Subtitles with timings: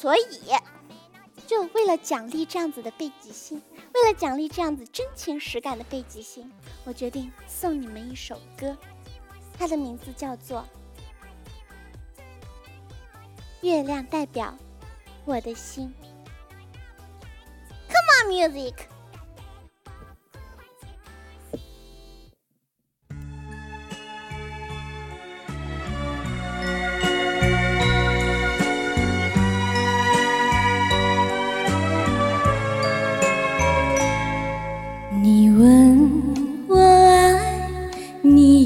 [0.00, 0.22] 所以，
[1.44, 3.60] 就为了奖励这样子的背极星，
[3.92, 6.48] 为了奖励这样子真情实感的背极星，
[6.84, 8.76] 我决定送你们一首歌，
[9.58, 10.64] 它的名字叫做
[13.62, 14.56] 《月亮代表
[15.24, 15.92] 我的心》。
[17.88, 18.74] Come on, music.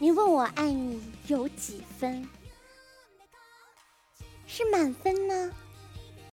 [0.00, 2.28] 你问我爱你有几分？
[4.46, 5.52] 是满分呢，